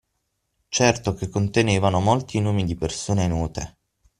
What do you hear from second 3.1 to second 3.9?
note!